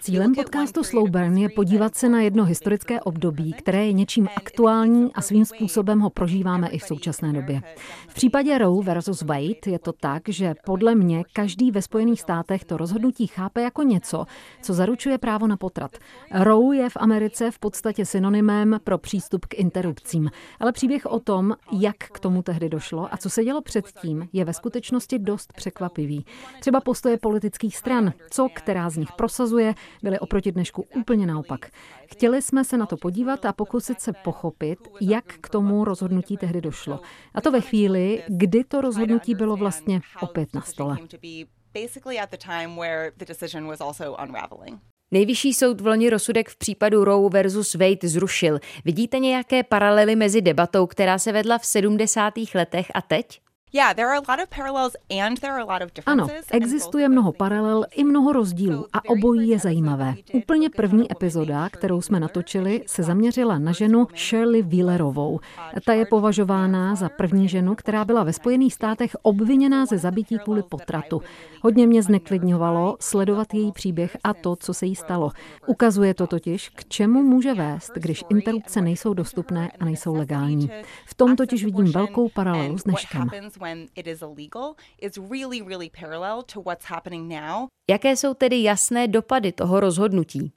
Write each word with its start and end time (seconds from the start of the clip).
Cílem 0.00 0.34
podcastu 0.34 0.84
Slow 0.84 1.10
Burn 1.10 1.36
je 1.36 1.48
podívat 1.48 1.94
se 1.94 2.08
na 2.08 2.20
jedno 2.20 2.44
historické 2.44 3.00
období, 3.00 3.52
které 3.52 3.86
je 3.86 3.92
něčím 3.92 4.28
aktuální 4.36 5.14
a 5.14 5.22
svým 5.22 5.44
způsobem 5.44 6.00
ho 6.00 6.10
prožíváme 6.10 6.68
i 6.68 6.78
v 6.78 6.82
současné 6.82 7.32
době. 7.32 7.62
V 8.08 8.14
případě 8.14 8.58
Roe 8.58 8.84
versus 8.84 9.22
Wade 9.22 9.66
je 9.66 9.78
to 9.78 9.92
tak, 9.92 10.22
že 10.28 10.54
podle 10.64 10.94
mě 10.94 11.24
každý 11.32 11.70
ve 11.70 11.82
Spojených 11.82 12.20
státech 12.20 12.64
to 12.64 12.76
rozhodnutí 12.76 13.26
chápe 13.26 13.62
jako 13.62 13.82
něco, 13.82 14.24
co 14.62 14.74
zaručuje 14.74 15.18
právo 15.18 15.46
na 15.46 15.56
potrat. 15.56 15.98
Roe 16.32 16.76
je 16.76 16.90
v 16.90 16.96
Americe 16.96 17.50
v 17.50 17.58
podstatě 17.58 18.06
synonymem 18.06 18.80
pro 18.84 18.98
přístup 18.98 19.46
k 19.46 19.54
interrupcím, 19.54 20.30
ale 20.60 20.72
příběh 20.72 21.06
o 21.06 21.20
tom, 21.20 21.54
jak 21.72 21.96
k 21.96 22.20
tomu 22.20 22.42
tehdy 22.42 22.68
došlo 22.68 23.14
a 23.14 23.16
co 23.16 23.30
se 23.30 23.44
dělo 23.44 23.62
předtím, 23.62 24.28
je 24.32 24.44
ve 24.44 24.52
skutečnosti 24.52 25.18
dost 25.18 25.52
překvapivý. 25.52 26.26
Třeba 26.60 26.80
postoje 26.80 27.18
politických 27.18 27.63
politických 27.64 27.76
stran, 27.76 28.12
co 28.30 28.48
která 28.54 28.90
z 28.90 28.96
nich 28.96 29.12
prosazuje, 29.12 29.74
byly 30.02 30.18
oproti 30.18 30.52
dnešku 30.52 30.86
úplně 30.96 31.26
naopak. 31.26 31.70
Chtěli 32.12 32.42
jsme 32.42 32.64
se 32.64 32.76
na 32.76 32.86
to 32.86 32.96
podívat 32.96 33.44
a 33.44 33.52
pokusit 33.52 34.00
se 34.00 34.12
pochopit, 34.12 34.78
jak 35.00 35.24
k 35.24 35.48
tomu 35.48 35.84
rozhodnutí 35.84 36.36
tehdy 36.36 36.60
došlo. 36.60 37.00
A 37.34 37.40
to 37.40 37.50
ve 37.50 37.60
chvíli, 37.60 38.22
kdy 38.28 38.64
to 38.64 38.80
rozhodnutí 38.80 39.34
bylo 39.34 39.56
vlastně 39.56 40.00
opět 40.20 40.54
na 40.54 40.60
stole. 40.60 40.96
Nejvyšší 45.10 45.54
soud 45.54 45.80
v 45.80 45.86
loni 45.86 46.10
rozsudek 46.10 46.48
v 46.48 46.56
případu 46.56 47.04
Roe 47.04 47.30
versus 47.30 47.74
Wade 47.74 48.08
zrušil. 48.08 48.58
Vidíte 48.84 49.18
nějaké 49.18 49.62
paralely 49.62 50.16
mezi 50.16 50.42
debatou, 50.42 50.86
která 50.86 51.18
se 51.18 51.32
vedla 51.32 51.58
v 51.58 51.66
70. 51.66 52.34
letech 52.54 52.86
a 52.94 53.02
teď? 53.02 53.43
Ano, 56.06 56.26
existuje 56.50 57.08
mnoho 57.08 57.32
paralel 57.32 57.84
i 57.94 58.04
mnoho 58.04 58.32
rozdílů 58.32 58.86
a 58.92 59.04
obojí 59.08 59.48
je 59.48 59.58
zajímavé. 59.58 60.14
Úplně 60.32 60.70
první 60.70 61.12
epizoda, 61.12 61.68
kterou 61.68 62.02
jsme 62.02 62.20
natočili, 62.20 62.82
se 62.86 63.02
zaměřila 63.02 63.58
na 63.58 63.72
ženu 63.72 64.06
Shirley 64.16 64.62
Wheelerovou. 64.62 65.40
Ta 65.86 65.92
je 65.92 66.06
považována 66.06 66.94
za 66.94 67.08
první 67.08 67.48
ženu, 67.48 67.74
která 67.74 68.04
byla 68.04 68.24
ve 68.24 68.32
Spojených 68.32 68.74
státech 68.74 69.16
obviněná 69.22 69.86
ze 69.86 69.98
zabití 69.98 70.38
kvůli 70.38 70.62
potratu. 70.62 71.22
Hodně 71.62 71.86
mě 71.86 72.02
zneklidňovalo 72.02 72.96
sledovat 73.00 73.54
její 73.54 73.72
příběh 73.72 74.16
a 74.24 74.34
to, 74.34 74.56
co 74.56 74.74
se 74.74 74.86
jí 74.86 74.96
stalo. 74.96 75.30
Ukazuje 75.66 76.14
to 76.14 76.26
totiž, 76.26 76.68
k 76.68 76.84
čemu 76.88 77.22
může 77.22 77.54
vést, 77.54 77.92
když 77.94 78.24
interrupce 78.30 78.80
nejsou 78.80 79.14
dostupné 79.14 79.70
a 79.80 79.84
nejsou 79.84 80.14
legální. 80.14 80.70
V 81.06 81.14
tom 81.14 81.36
totiž 81.36 81.64
vidím 81.64 81.92
velkou 81.92 82.28
paralelu 82.28 82.78
s 82.78 82.84
dneškem 82.84 83.30
when 83.64 83.86
it 83.94 84.06
is 84.06 84.22
illegal 84.22 84.74
is 85.02 85.18
really, 85.30 85.62
really 85.62 85.90
parallel 85.90 86.42
to 86.42 86.60
what's 86.60 86.84
happening 86.84 87.28
now. 87.28 87.66
Jaké 87.90 88.16
jsou 88.16 88.34
tedy 88.34 88.62
jasné 88.62 89.08
dopady 89.08 89.52
toho 89.52 89.80
rozhodnutí? 89.80 90.52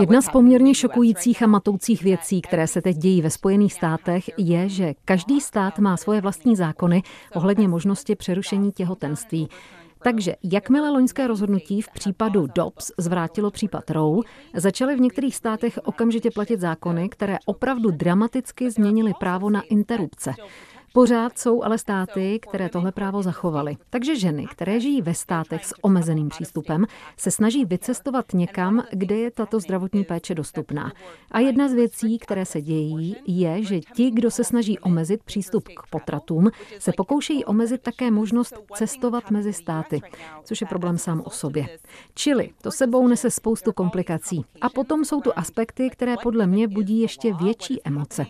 Jedna 0.00 0.22
z 0.22 0.28
poměrně 0.28 0.74
šokujících 0.74 1.42
a 1.42 1.46
matoucích 1.46 2.02
věcí, 2.02 2.40
které 2.40 2.66
se 2.66 2.82
teď 2.82 2.96
dějí 2.96 3.22
ve 3.22 3.30
Spojených 3.30 3.72
státech, 3.72 4.30
je, 4.38 4.68
že 4.68 4.94
každý 5.04 5.40
stát 5.40 5.78
má 5.78 5.96
svoje 5.96 6.20
vlastní 6.20 6.56
zákony 6.56 7.02
ohledně 7.34 7.68
možnosti 7.68 8.16
přerušení 8.16 8.72
těhotenství. 8.72 9.48
Takže 10.02 10.36
jakmile 10.42 10.90
loňské 10.90 11.26
rozhodnutí 11.26 11.82
v 11.82 11.88
případu 11.88 12.46
Dobbs 12.54 12.92
zvrátilo 12.98 13.50
případ 13.50 13.90
Roe, 13.90 14.22
začaly 14.54 14.96
v 14.96 15.00
některých 15.00 15.36
státech 15.36 15.78
okamžitě 15.84 16.30
platit 16.30 16.60
zákony, 16.60 17.08
které 17.08 17.36
opravdu 17.46 17.90
dramaticky 17.90 18.70
změnily 18.70 19.12
právo 19.20 19.50
na 19.50 19.60
interrupce. 19.60 20.34
Pořád 20.94 21.38
jsou 21.38 21.62
ale 21.62 21.78
státy, 21.78 22.38
které 22.42 22.68
tohle 22.68 22.92
právo 22.92 23.22
zachovaly. 23.22 23.76
Takže 23.90 24.16
ženy, 24.16 24.46
které 24.46 24.80
žijí 24.80 25.02
ve 25.02 25.14
státech 25.14 25.64
s 25.64 25.74
omezeným 25.82 26.28
přístupem, 26.28 26.84
se 27.16 27.30
snaží 27.30 27.64
vycestovat 27.64 28.24
někam, 28.34 28.84
kde 28.92 29.16
je 29.16 29.30
tato 29.30 29.60
zdravotní 29.60 30.04
péče 30.04 30.34
dostupná. 30.34 30.92
A 31.30 31.40
jedna 31.40 31.68
z 31.68 31.72
věcí, 31.72 32.18
které 32.18 32.44
se 32.44 32.62
dějí, 32.62 33.16
je, 33.26 33.64
že 33.64 33.80
ti, 33.80 34.10
kdo 34.10 34.30
se 34.30 34.44
snaží 34.44 34.78
omezit 34.78 35.22
přístup 35.22 35.68
k 35.68 35.86
potratům, 35.90 36.50
se 36.78 36.92
pokoušejí 36.96 37.44
omezit 37.44 37.82
také 37.82 38.10
možnost 38.10 38.54
cestovat 38.74 39.30
mezi 39.30 39.52
státy, 39.52 40.00
což 40.44 40.60
je 40.60 40.66
problém 40.66 40.98
sám 40.98 41.22
o 41.24 41.30
sobě. 41.30 41.66
Čili 42.14 42.50
to 42.62 42.70
sebou 42.70 43.08
nese 43.08 43.30
spoustu 43.30 43.72
komplikací. 43.72 44.44
A 44.60 44.68
potom 44.68 45.04
jsou 45.04 45.20
tu 45.20 45.30
aspekty, 45.36 45.90
které 45.90 46.14
podle 46.22 46.46
mě 46.46 46.68
budí 46.68 47.00
ještě 47.00 47.34
větší 47.34 47.80
emoce. 47.84 48.26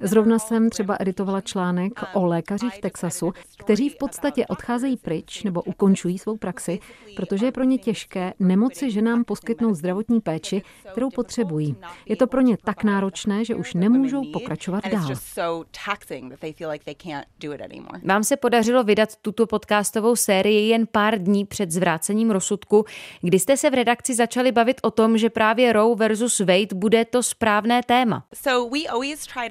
Zrovna 0.00 0.38
jsem 0.38 0.70
třeba 0.70 0.96
editovala 1.00 1.40
článek 1.40 2.03
o 2.12 2.26
lékařích 2.26 2.74
v 2.74 2.80
Texasu, 2.80 3.32
kteří 3.58 3.88
v 3.88 3.98
podstatě 3.98 4.46
odcházejí 4.46 4.96
pryč 4.96 5.42
nebo 5.42 5.62
ukončují 5.62 6.18
svou 6.18 6.36
praxi, 6.36 6.78
protože 7.16 7.46
je 7.46 7.52
pro 7.52 7.64
ně 7.64 7.78
těžké 7.78 8.32
nemoci 8.38 8.90
ženám 8.90 9.24
poskytnout 9.24 9.74
zdravotní 9.74 10.20
péči, 10.20 10.62
kterou 10.92 11.10
potřebují. 11.10 11.76
Je 12.06 12.16
to 12.16 12.26
pro 12.26 12.40
ně 12.40 12.56
tak 12.64 12.84
náročné, 12.84 13.44
že 13.44 13.54
už 13.54 13.74
nemůžou 13.74 14.32
pokračovat 14.32 14.84
dál. 14.92 15.08
Vám 18.04 18.24
se 18.24 18.36
podařilo 18.36 18.84
vydat 18.84 19.16
tuto 19.22 19.46
podcastovou 19.46 20.16
sérii 20.16 20.68
jen 20.68 20.86
pár 20.92 21.18
dní 21.18 21.44
před 21.44 21.70
zvrácením 21.70 22.30
rozsudku, 22.30 22.84
kdy 23.20 23.38
jste 23.38 23.56
se 23.56 23.70
v 23.70 23.74
redakci 23.74 24.14
začali 24.14 24.52
bavit 24.52 24.80
o 24.82 24.90
tom, 24.90 25.18
že 25.18 25.30
právě 25.30 25.72
Roe 25.72 25.96
versus 25.96 26.40
Wade 26.40 26.74
bude 26.74 27.04
to 27.04 27.22
správné 27.22 27.82
téma. 27.82 28.24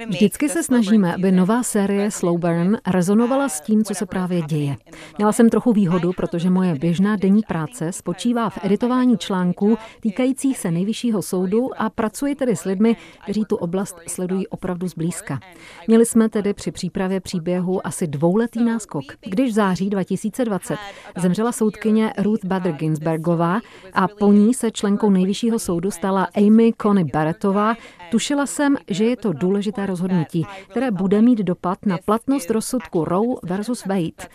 Vždycky 0.08 0.50
se 0.50 0.64
snažíme, 0.64 1.16
aby 1.16 1.32
nová 1.32 1.64
série 1.64 2.12
Slow 2.12 2.40
Burn 2.44 2.78
rezonovala 2.88 3.50
s 3.50 3.62
tím, 3.62 3.84
co 3.84 3.94
se 3.94 4.06
právě 4.06 4.42
děje. 4.42 4.76
Měla 5.18 5.32
jsem 5.32 5.50
trochu 5.50 5.74
výhodu, 5.74 6.12
protože 6.18 6.50
moje 6.50 6.76
běžná 6.76 7.16
denní 7.16 7.42
práce 7.48 7.92
spočívá 7.92 8.50
v 8.50 8.60
editování 8.64 9.18
článků 9.18 9.78
týkajících 10.00 10.58
se 10.60 10.72
nejvyššího 10.72 11.22
soudu 11.22 11.70
a 11.78 11.90
pracuji 11.90 12.36
tedy 12.36 12.56
s 12.56 12.66
lidmi, 12.66 12.98
kteří 13.24 13.46
tu 13.46 13.56
oblast 13.56 13.96
sledují 14.08 14.48
opravdu 14.48 14.88
zblízka. 14.88 15.40
Měli 15.88 16.06
jsme 16.06 16.30
tedy 16.30 16.54
při 16.54 16.72
přípravě 16.72 17.20
příběhu 17.20 17.88
asi 17.88 18.08
dvouletý 18.08 18.64
náskok, 18.64 19.04
když 19.30 19.52
v 19.52 19.54
září 19.54 19.90
2020 19.90 20.78
zemřela 21.18 21.52
soudkyně 21.52 22.14
Ruth 22.18 22.46
Bader 22.46 22.74
Ginsbergová 22.74 23.60
a 23.94 24.08
po 24.08 24.34
ní 24.34 24.54
se 24.54 24.72
členkou 24.72 25.10
nejvyššího 25.10 25.60
soudu 25.60 25.92
stala 25.92 26.28
Amy 26.38 26.74
Coney 26.82 27.04
Barrettová, 27.04 27.76
tušila 28.12 28.46
jsem, 28.46 28.78
že 28.90 29.06
je 29.06 29.18
to 29.18 29.34
důležité 29.34 29.86
rozhodnutí, 29.86 30.46
které 30.70 30.92
bude 30.92 31.22
mít 31.22 31.40
dopad 31.40 31.86
na 31.86 31.98
platnost 32.06 32.33
platnost 32.34 32.50
rozsudku 32.50 33.06
Roe 33.06 33.36
versus 33.44 33.86
Wade. 33.86 34.30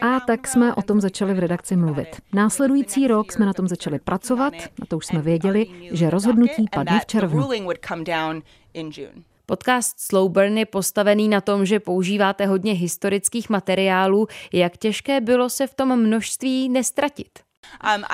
A 0.00 0.20
tak 0.20 0.48
jsme 0.48 0.74
o 0.74 0.82
tom 0.82 1.00
začali 1.00 1.34
v 1.34 1.38
redakci 1.38 1.76
mluvit. 1.76 2.08
Následující 2.32 3.06
rok 3.08 3.32
jsme 3.32 3.46
na 3.46 3.52
tom 3.52 3.68
začali 3.68 3.98
pracovat, 3.98 4.54
a 4.82 4.86
to 4.88 4.96
už 4.96 5.06
jsme 5.06 5.22
věděli, 5.22 5.66
že 5.92 6.10
rozhodnutí 6.10 6.66
padne 6.72 7.00
v 7.00 7.06
červnu. 7.06 7.48
Podcast 9.46 10.00
Slow 10.00 10.30
Burn 10.30 10.58
je 10.58 10.66
postavený 10.66 11.28
na 11.28 11.40
tom, 11.40 11.66
že 11.66 11.80
používáte 11.80 12.46
hodně 12.46 12.72
historických 12.72 13.50
materiálů. 13.50 14.26
Jak 14.52 14.76
těžké 14.76 15.20
bylo 15.20 15.50
se 15.50 15.66
v 15.66 15.74
tom 15.74 16.00
množství 16.00 16.68
nestratit? 16.68 17.49
Um, 17.96 18.04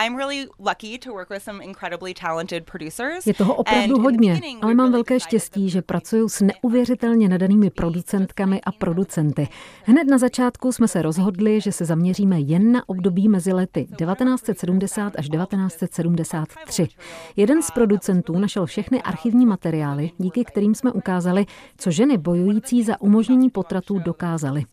je 3.26 3.34
toho 3.34 3.54
opravdu 3.54 3.98
hodně, 3.98 4.40
ale 4.62 4.74
mám 4.74 4.92
velké 4.92 5.20
štěstí, 5.20 5.70
že 5.70 5.82
pracuju 5.82 6.28
s 6.28 6.40
neuvěřitelně 6.40 7.28
nadanými 7.28 7.70
producentkami 7.70 8.60
a 8.60 8.72
producenty. 8.72 9.48
Hned 9.84 10.04
na 10.04 10.18
začátku 10.18 10.72
jsme 10.72 10.88
se 10.88 11.02
rozhodli, 11.02 11.60
že 11.60 11.72
se 11.72 11.84
zaměříme 11.84 12.40
jen 12.40 12.72
na 12.72 12.88
období 12.88 13.28
mezi 13.28 13.52
lety 13.52 13.86
1970 13.98 15.12
až 15.16 15.28
1973. 15.28 16.88
Jeden 17.36 17.62
z 17.62 17.70
producentů 17.70 18.38
našel 18.38 18.66
všechny 18.66 19.02
archivní 19.02 19.46
materiály, 19.46 20.10
díky 20.18 20.44
kterým 20.44 20.74
jsme 20.74 20.92
ukázali, 20.92 21.46
co 21.78 21.90
ženy 21.90 22.18
bojující 22.18 22.82
za 22.82 23.00
umožnění 23.00 23.50
potratů 23.50 23.98
dokázaly. 23.98 24.64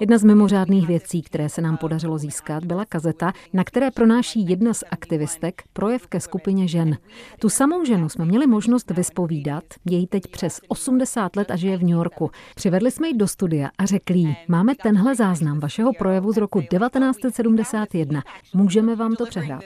Jedna 0.00 0.18
z 0.18 0.24
mimořádných 0.24 0.86
věcí, 0.86 1.22
které 1.22 1.48
se 1.48 1.60
nám 1.60 1.76
podařilo 1.76 2.18
získat, 2.18 2.64
byla 2.64 2.84
kazeta, 2.84 3.32
na 3.52 3.64
které 3.64 3.90
pronáší 3.90 4.31
přináší 4.32 4.50
jedna 4.50 4.74
z 4.74 4.84
aktivistek 4.90 5.62
projev 5.72 6.06
ke 6.06 6.20
skupině 6.20 6.68
žen. 6.68 6.96
Tu 7.40 7.48
samou 7.48 7.84
ženu 7.84 8.08
jsme 8.08 8.24
měli 8.24 8.46
možnost 8.46 8.90
vyspovídat, 8.90 9.64
její 9.90 10.06
teď 10.06 10.22
přes 10.26 10.60
80 10.68 11.36
let 11.36 11.50
a 11.50 11.56
žije 11.56 11.76
v 11.76 11.82
New 11.82 11.90
Yorku. 11.90 12.30
Přivedli 12.54 12.90
jsme 12.90 13.08
ji 13.08 13.14
do 13.14 13.28
studia 13.28 13.70
a 13.78 13.86
řekli 13.86 14.18
jí, 14.18 14.36
máme 14.48 14.74
tenhle 14.82 15.14
záznam 15.14 15.60
vašeho 15.60 15.92
projevu 15.92 16.32
z 16.32 16.36
roku 16.36 16.60
1971, 16.60 18.22
můžeme 18.54 18.96
vám 18.96 19.14
to 19.14 19.26
přehrát. 19.26 19.64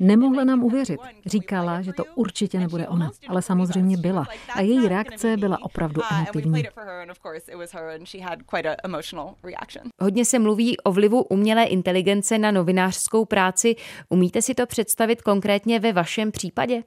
Nemohla 0.00 0.44
nám 0.44 0.64
uvěřit. 0.64 1.00
Říkala, 1.26 1.82
že 1.82 1.92
to 1.92 2.04
určitě 2.14 2.58
nebude 2.58 2.88
ona, 2.88 3.10
ale 3.28 3.42
samozřejmě 3.42 3.96
byla. 3.96 4.26
A 4.54 4.60
její 4.60 4.88
reakce 4.88 5.36
byla 5.36 5.58
opravdu 5.62 6.02
emotivní. 6.12 6.62
Hodně 10.00 10.24
se 10.24 10.38
mluví 10.38 10.76
o 10.80 10.92
vlivu 10.92 11.22
umělé 11.22 11.64
inteligence 11.64 12.38
na 12.38 12.50
novinářskou 12.50 13.24
práci. 13.24 13.76
Umíte 14.08 14.42
si 14.42 14.54
to 14.54 14.66
představit 14.66 15.22
konkrétně 15.22 15.80
ve 15.80 15.92
vašem 15.92 16.32
případě? 16.32 16.82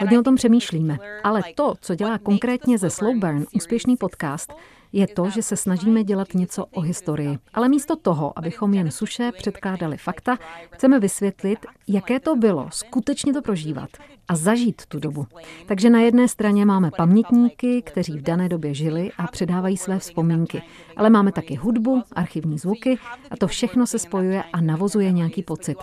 Hodně 0.00 0.18
o 0.18 0.22
tom 0.22 0.34
přemýšlíme, 0.36 0.98
ale 1.24 1.42
to, 1.54 1.74
co 1.80 1.94
dělá 1.94 2.18
konkrétně 2.18 2.78
ze 2.78 2.90
Slow 2.90 3.16
Burn 3.16 3.44
úspěšný 3.54 3.96
podcast, 3.96 4.52
je 4.96 5.06
to, 5.06 5.30
že 5.30 5.42
se 5.42 5.56
snažíme 5.56 6.04
dělat 6.04 6.34
něco 6.34 6.66
o 6.66 6.80
historii. 6.80 7.38
Ale 7.54 7.68
místo 7.68 7.96
toho, 7.96 8.38
abychom 8.38 8.74
jen 8.74 8.90
suše 8.90 9.32
předkládali 9.38 9.96
fakta, 9.96 10.38
chceme 10.70 11.00
vysvětlit, 11.00 11.58
jaké 11.88 12.20
to 12.20 12.36
bylo 12.36 12.68
skutečně 12.70 13.32
to 13.32 13.42
prožívat 13.42 13.90
a 14.28 14.36
zažít 14.36 14.86
tu 14.86 14.98
dobu. 14.98 15.26
Takže 15.66 15.90
na 15.90 16.00
jedné 16.00 16.28
straně 16.28 16.66
máme 16.66 16.90
pamětníky, 16.96 17.82
kteří 17.82 18.18
v 18.18 18.22
dané 18.22 18.48
době 18.48 18.74
žili 18.74 19.10
a 19.18 19.26
předávají 19.26 19.76
své 19.76 19.98
vzpomínky. 19.98 20.62
Ale 20.96 21.10
máme 21.10 21.32
taky 21.32 21.54
hudbu, 21.54 22.02
archivní 22.12 22.58
zvuky 22.58 22.98
a 23.30 23.36
to 23.36 23.46
všechno 23.46 23.86
se 23.86 23.98
spojuje 23.98 24.42
a 24.52 24.60
navozuje 24.60 25.12
nějaký 25.12 25.42
pocit. 25.42 25.78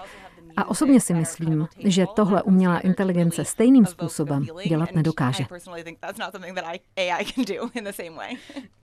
A 0.58 0.70
osobně 0.70 1.02
si 1.02 1.14
myslím, 1.14 1.68
že 1.86 2.06
tohle 2.16 2.44
umělá 2.44 2.80
inteligence 2.80 3.46
stejným 3.46 3.86
způsobem 3.86 4.46
dělat 4.68 4.90
nedokáže. 4.96 5.46